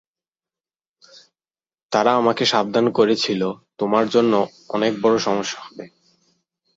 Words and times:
তারা 1.91 2.11
আমাকে 2.15 2.43
সাবধান 2.45 2.85
করেছিল 2.91 3.41
তোমার 3.77 4.05
জন্য 4.09 4.33
অনেক 4.69 4.93
বড় 5.01 5.15
সমস্যা 5.19 5.59
হবে। 5.61 5.85